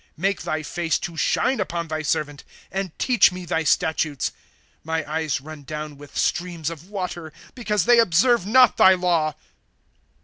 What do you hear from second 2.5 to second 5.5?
And teach me thy statutes.' My eyes